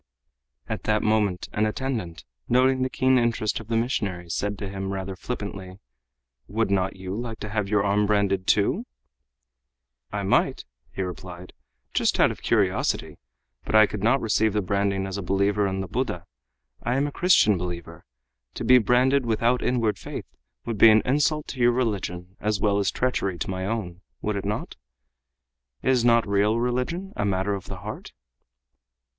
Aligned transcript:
At 0.67 0.85
that 0.85 1.03
moment 1.03 1.47
an 1.53 1.67
attendant, 1.67 2.25
noting 2.49 2.81
the 2.81 2.89
keen 2.89 3.19
interest 3.19 3.59
of 3.59 3.67
the 3.67 3.77
missionary, 3.77 4.31
said 4.31 4.57
to 4.57 4.67
him 4.67 4.91
rather 4.91 5.15
flippantly, 5.15 5.77
"Would 6.47 6.71
you 6.71 6.75
not 6.75 6.95
like 6.97 7.39
to 7.41 7.49
have 7.49 7.69
your 7.69 7.83
arm 7.83 8.07
branded, 8.07 8.47
too?" 8.47 8.87
"I 10.11 10.23
might," 10.23 10.65
he 10.91 11.03
replied, 11.03 11.53
"just 11.93 12.19
out 12.19 12.31
of 12.31 12.41
curiosity, 12.41 13.19
but 13.63 13.75
I 13.75 13.85
could 13.85 14.01
not 14.01 14.19
receive 14.21 14.53
the 14.53 14.63
branding 14.63 15.05
as 15.05 15.19
a 15.19 15.21
believer 15.21 15.67
in 15.67 15.81
the 15.81 15.87
Buddha. 15.87 16.25
I 16.81 16.95
am 16.97 17.05
a 17.05 17.11
Christian 17.11 17.55
believer. 17.55 18.03
To 18.55 18.63
be 18.63 18.79
branded 18.79 19.27
without 19.27 19.61
inward 19.61 19.99
faith 19.99 20.25
would 20.65 20.79
be 20.79 20.89
an 20.89 21.03
insult 21.05 21.47
to 21.49 21.59
your 21.59 21.73
religion 21.73 22.37
as 22.39 22.59
well 22.59 22.79
as 22.79 22.89
treachery 22.89 23.37
to 23.37 23.51
my 23.51 23.67
own, 23.67 24.01
would 24.23 24.35
it 24.35 24.45
not? 24.45 24.77
Is 25.83 26.03
not 26.03 26.27
real 26.27 26.57
religion 26.59 27.13
a 27.15 27.23
matter 27.23 27.53
of 27.53 27.65
the 27.65 27.81
heart?" 27.81 28.13